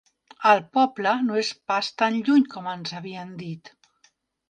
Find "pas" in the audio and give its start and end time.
1.73-1.91